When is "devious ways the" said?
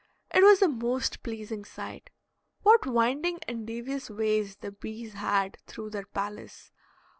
3.67-4.71